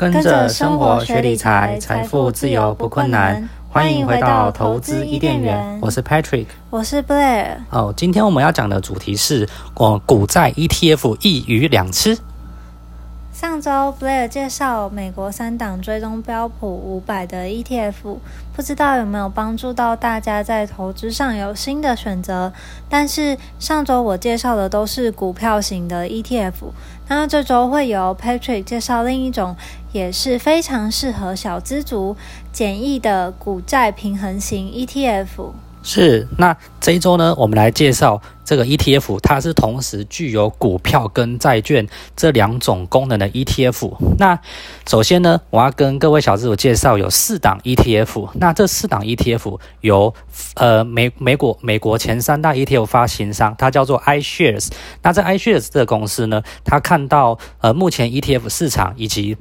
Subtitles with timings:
[0.00, 3.46] 跟着生活学理财，财富自由不困难。
[3.68, 7.58] 欢迎回到投资伊甸园，我是 Patrick，我是 Blair。
[7.68, 12.16] 哦，今天我们要讲的主题是，哦，股债 ETF 一鱼两吃。
[13.30, 18.18] 上周 Blair 介绍美国三档追踪标普五百的 ETF，
[18.54, 22.52] 不知道有没有帮助到大家在投资上有新的选择。
[22.88, 26.52] 但是上周我介绍的都是股票型的 ETF，
[27.08, 29.56] 那这周会由 Patrick 介绍另一种，
[29.92, 32.16] 也是非常适合小资族
[32.52, 35.52] 简易的股债平衡型 ETF。
[35.82, 38.20] 是，那这一周呢，我们来介绍。
[38.50, 41.86] 这个 ETF 它是同时具有股票跟债券
[42.16, 43.94] 这两种功能的 ETF。
[44.18, 44.36] 那
[44.88, 48.30] 首先呢，我要跟各位小资主介绍有四档 ETF。
[48.34, 50.12] 那这四档 ETF 由
[50.54, 54.66] 呃美美国美国前三大 ETF 发行商，它叫做 iShares。
[55.00, 59.36] 那这 iShares 这个公司呢，它看到呃目前 ETF 市场以及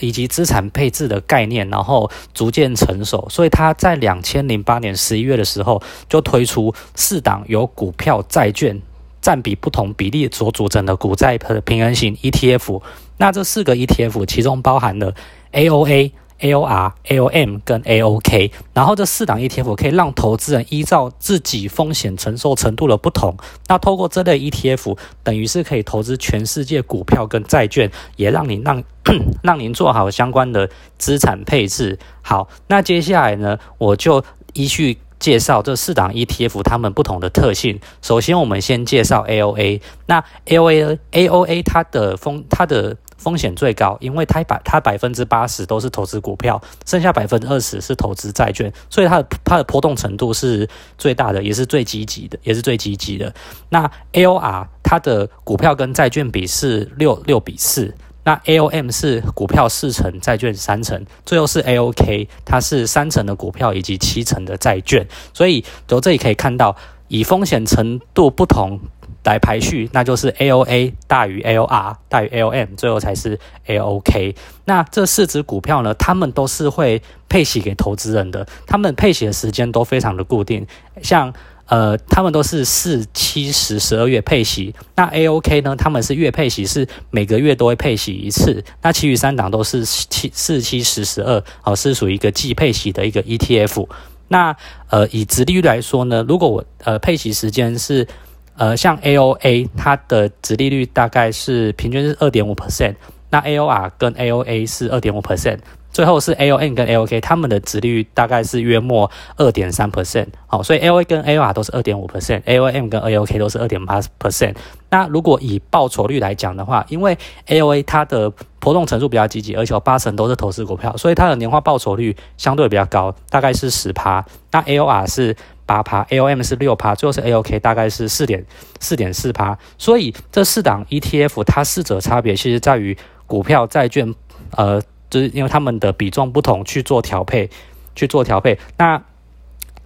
[0.00, 8.80] 以及资产配置的概念，然后逐渐成熟，所以它在两千零八年十一月的时候就推出四档有股票债券
[9.20, 12.82] 占比不同比例所组成的股债的平衡型 ETF，
[13.18, 15.14] 那这四个 ETF 其中包含了
[15.52, 23.36] AOA、AOR、AOM 跟 AOK，然后这四档 ETF 可以让投资人依照自己风险承受程度的不同，
[23.68, 28.82] 那透过这类 ETF，等于是可以投资全世界股票跟债券，也让你让
[29.42, 31.98] 让您做好相关的资产配置。
[32.22, 34.96] 好，那接下来呢，我就依序。
[35.20, 37.78] 介绍这四档 ETF 它们不同的特性。
[38.02, 39.80] 首先，我们先介绍 AOA。
[40.06, 53.32] 那 AOA AOA 它的风它的风险最高，因为它百它百分之八十都是投资股票，剩下百分之二十是投资债券，所以它的它的波动程度是最大的，也是最积极的，也是最积极的。
[53.68, 57.94] 那 AOR 它的股票跟债券比是六六比四。
[58.30, 65.04] 那 AOM 是股票四成，债券三成，最后是 AOK，它是三成的股票以及七成的债券。
[65.34, 66.76] 所以从这里可以看到，
[67.08, 68.78] 以风险程度不同
[69.24, 74.36] 来排序，那就是 AOA 大于 AOR 大于 AOM，最后才是 AOK。
[74.64, 80.64] 那这四只股票呢，他们都是会配息给投资人的，他们配息的时间都非常的固定，
[81.02, 81.34] 像。
[81.70, 85.76] 呃，他们都是四七十十二月配息，那 AOK 呢？
[85.76, 88.64] 他们是月配息，是每个月都会配息一次。
[88.82, 93.86] 那其余三档都是七四七十十二，哦，是属于一个季配息的一个 ETF。
[94.26, 94.56] 那
[94.88, 98.08] 呃，以直利率来说呢，如果我呃配息时间是
[98.56, 102.96] 呃像 AOA，它的直利率大概是平均是二点五 percent，
[103.30, 105.58] 那 AOR 跟 AOA 是二点五 percent。
[105.92, 114.54] 最后是 AON 跟 AOK，他们的值率大概是约莫二点三 percent，好，所以 AOA 跟 AOR 都是二点五 percent，AOM 跟 AOK 都是二点八 percent。
[114.90, 124.24] 那如果以报酬率来讲的话，因为 AOA 它的波动程度比较积极，而且八成都是投资股票，所以它的年化报酬率相对比较高，大概是十趴。
[124.52, 125.36] 那 AOR 是
[125.66, 128.44] 八趴，AOM 是六趴，最后是 AOK 大概是四点
[128.78, 129.58] 四点四趴。
[129.76, 132.96] 所以这四档 ETF 它四者差别其实在于
[133.26, 134.14] 股票、债券，
[134.56, 134.80] 呃。
[135.10, 137.50] 就是因为他们的比重不同去做调配，
[137.96, 138.58] 去做调配。
[138.78, 139.02] 那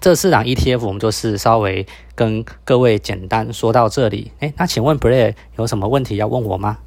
[0.00, 4.32] 这四档 ETF 我们就是稍微跟各位简单说到这里。
[4.40, 6.78] 诶，那请问 Blair 有什么问题要问我吗？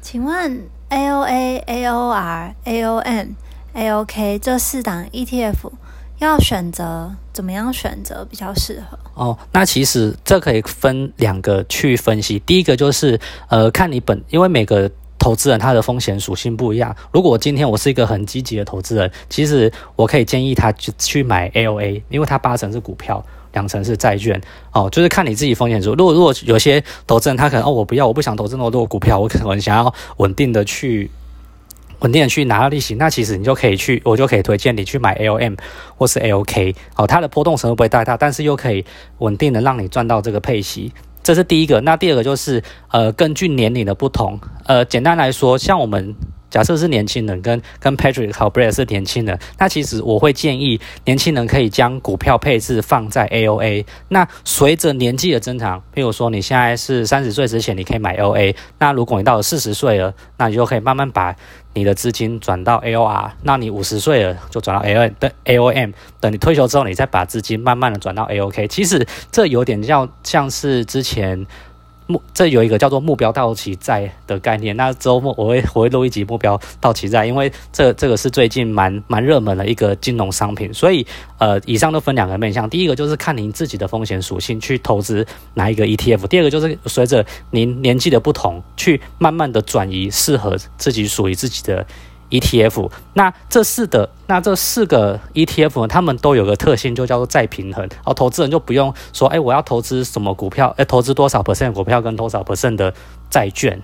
[0.00, 3.28] 请问 AOA、AOR、AON、
[3.74, 5.72] AOK 这四档 ETF
[6.18, 8.96] 要选择怎么样选择比较适合？
[9.14, 12.38] 哦，那其实这可以分两个去分析。
[12.46, 14.88] 第一个就是呃，看你本，因为每个。
[15.18, 16.94] 投资人他的风险属性不一样。
[17.12, 24.40] 如果今天我是一个很积极的投资人，其实我可以建议他去去买 AOA，因为它八成是股票，两成是债券。
[24.72, 31.10] 哦，就是看你自己风险如如果如果有些投资人他可能哦，我不要，我不想投资那么多股票，我可能想要稳定的去
[32.00, 35.58] 稳定的去拿到利息，那其实你就可以去，我就可以推荐你去买 AOM
[35.96, 36.76] 或是 AOK。
[36.94, 38.84] 哦，它的波动程度不会太大，但是又可以
[39.18, 40.92] 稳定的让你赚到这个配息。
[41.22, 46.14] 这是第一个，那第二个就是，呃，根据年龄的不同，呃，简单来说，像我们。
[46.50, 53.84] 假设是年轻人跟跟 Patrick Cobr 是年轻人，那其实我会建议年轻人可以将股票配置放在 AOA。
[54.08, 58.54] 那随着年纪的增长，譬如说你现在是三十岁之前，你可以买 AOA。
[58.78, 61.34] 那如果你到了四十岁了，那你就可以慢慢把
[61.74, 63.30] 你的资金转到 AOR。
[63.42, 65.92] 那你五十岁了就转到 AOM 的 AOM。
[66.20, 68.66] 等你退休之后，你再把资金慢慢的转到 AOK。
[68.68, 71.46] 其实这有点像像是之前。
[72.08, 81.06] 目这有一个叫做目标到期债的概念，那周末我会我会录一集目标到期债，因为这这个是最近蛮蛮热门的一个金融商品，所以
[81.38, 85.24] 呃，以上都分两个面向，第一个就是看您自己的风险属性去投资
[85.54, 91.86] 哪一个 ETF，第二个就是随着您年纪的不同，去慢慢的转移适合自己属于自己的
[92.30, 92.90] ETF。
[93.14, 97.88] 那这四的那这四个 ETF 呢，他们都有个特性，就叫做再平衡。
[98.04, 100.74] 哦，投资人就不用说，哎，我要投资什么股票？
[100.76, 102.92] 哎，投资多少 percent 股票跟多少 percent 的
[103.30, 103.80] 债券？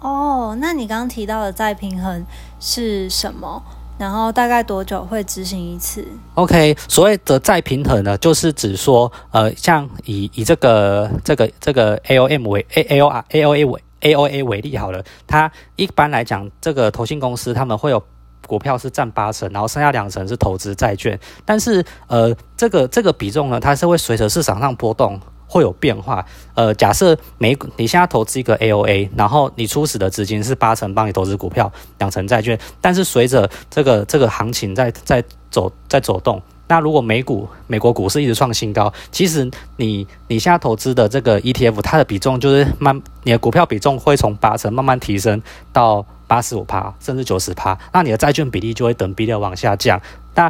[0.00, 2.24] 哦，那你刚刚提到的再平衡
[2.58, 3.62] 是什么？
[3.98, 6.02] 然后大概多久会执行一次
[6.34, 18.02] ？OK，所谓的再平衡呢，就是指说，呃，像以以这个这个这个 AOM 为 A A O R A O A 为 A O A 为例好了，它一般来讲，这个投信公司他们会有
[18.46, 25.20] 股票是占八成，然后剩下两成是投资债券，但是呃，这个这个比重呢，它是会随着市场上波动。
[25.52, 26.24] 会有变化，
[26.54, 50.00] 呃，假设每你现在投资一个 A O A，然后你初始的资金是八成帮你投资股票，两成债券，但是随着这个这个行情在在走在走动，那如果美股美国股市一直创新高，其实你你现在投资的这个 E T F，它的比重就是慢，你的股票比重会从八成慢慢提升到八十五趴，甚至九十趴，那你的债券比例就会等比例往下降。
[50.36, 50.48] 那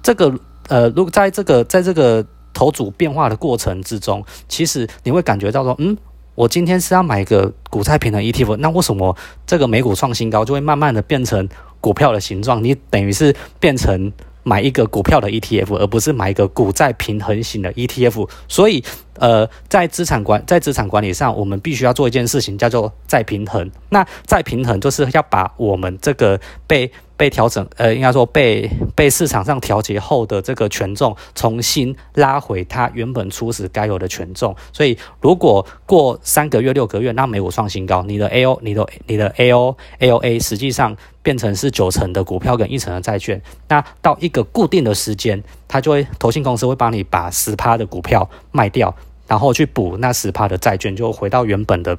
[0.00, 0.32] 这个
[0.68, 2.24] 呃，如果在这个在这个
[2.54, 5.96] 投组变化的过程之中，其实你会感觉到说，嗯，
[6.36, 11.48] 我今天是要买一个股债平衡 ETF，那为什么这个美股创新高就会慢慢的变成
[11.80, 12.62] 股票的形状？
[12.62, 14.12] 你等于是变成
[14.48, 18.28] 买一个股票的 ETF，而不是买一个股债平衡型的 ETF。
[18.46, 18.84] 所以，
[19.14, 23.68] 呃，在资产管在资产管理上，我们必须要做一件事情，叫做再平衡。
[23.88, 34.54] 那再平衡就是要把我们这个被被调整，呃，应该说被被市场上调节后的这个权重，重新拉回它原本初始该有的权重。
[34.72, 48.94] 所以，如果过三个月、六个月，那美股创新高，你的 A O、你的你的 A O、A O A 实际上变成是九成的股票跟一成的债券，那到一个固定的时间，它就会投信公司会帮你把十趴的股票卖掉，
[49.26, 51.96] 然后去补那十趴的债券，就回到原本的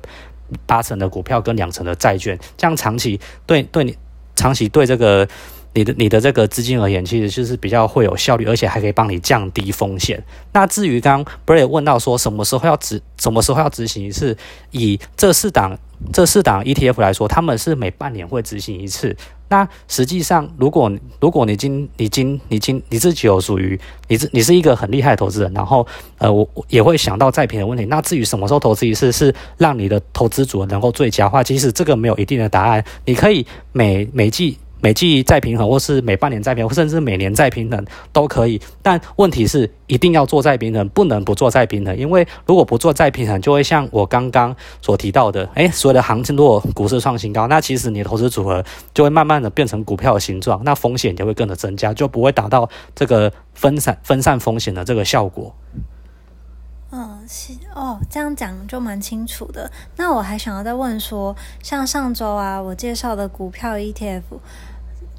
[0.68, 3.98] 八成的股票跟两成的债券，这样长期对对你。
[4.38, 5.28] 长期对这个
[5.74, 10.24] 你的你的这个资金而言，其实就是比较会有效率，而且还可以帮你降低风险。
[10.54, 14.38] 那至于刚刚 Bray 问到说什么时候要执什么时候要执行一次，
[14.72, 15.78] 以这四档
[16.14, 19.16] 这四档 ETF 来说，他们是每半年会执行一次。
[19.50, 25.86] 那实际上，如果如果你今你今你今你自己有属于你是你是一个很厉害投资人，然后
[26.18, 27.86] 呃我也会想到再平的问题。
[27.86, 32.84] 那至于什么时候投资一次是让你的投资组合能够最佳化，其实这个没有一定的答案。
[33.06, 34.58] 你可以每每季。
[34.80, 38.62] 每季再平衡，或是每半年再平衡，甚至每年再平衡都可以。
[38.82, 41.98] 但问题是，一定要做再平衡，不能不做再平衡。
[41.98, 48.64] 因为如果不做再平衡，就会像我刚刚所提到的，诶，所有的行情如果股市创新高，那其实你的投资组合
[48.94, 55.56] 就会慢慢的变成股票的形状，那风险就会更的增加，就不会达到这个分散分散风险的这个效果。
[57.74, 59.70] 哦，这样讲就蛮清楚的。
[59.98, 64.22] 那我还想要再问说，像上周啊，我介绍的股票 ETF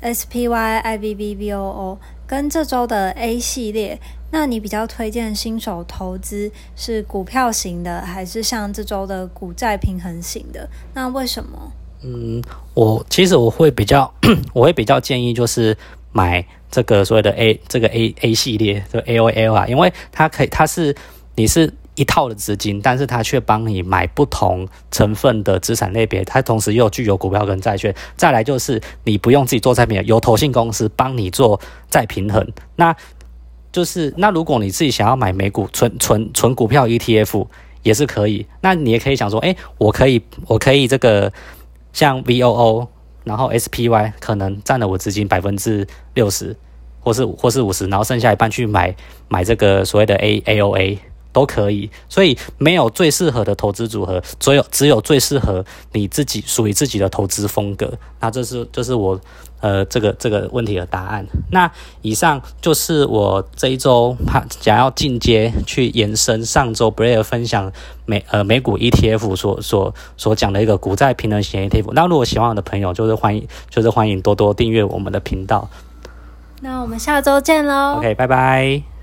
[0.01, 4.01] SPY IBBVOO，跟这周的 A 系列，
[4.31, 10.69] 那你比较推荐新手投资是股票型的，还是像这周的股债平衡型的？
[10.95, 11.73] 那为什么？
[12.03, 12.43] 嗯，
[12.75, 14.13] 我其实我会比较，
[14.55, 15.77] 我会比较建议就是
[16.13, 20.97] 买这个所谓的 A 这个 A A 系列，就 AOL 啊，因为它可以，它是。
[21.37, 27.93] 你是一套的资金，但是它却帮你买不同成分的资产类别，它同时又具有股票跟债券。
[28.17, 32.47] 再来就是你不用自己做再平衡，由投信公司帮你做再平衡。
[32.77, 32.95] 那
[33.73, 37.47] 就是那如果你自己想要买美股纯纯纯股票 ETF
[37.83, 38.47] 也是可以。
[38.61, 41.33] 那你也可以想说，哎，我可以我可以这个
[41.93, 42.87] 像 VOO，
[43.25, 46.57] 然后 SPY 可能占了我资金百分之六十，
[47.01, 48.95] 或是或是五十，然后剩下一半去买
[49.29, 50.99] 买这个所谓的 A AOA。
[51.39, 57.93] 都可以，所以没有最适合的投资组合，只有只有最适合你自己属于自己的投资风格。
[58.19, 59.21] 那这是这是我
[59.61, 61.25] 呃这个这个问题的答案。
[61.53, 61.71] 那
[62.03, 67.71] 以上就是我这一周怕想要进阶去延伸上周 Blair 分享
[68.05, 71.93] 美呃美股 ETF 所所所讲的一个股债平衡型 ETF。
[71.93, 75.69] 那如果喜欢我的朋友，就是欢迎就是欢迎多多订阅我们的频道。
[76.61, 77.99] 那我们下周见喽。
[77.99, 78.98] OK，拜拜。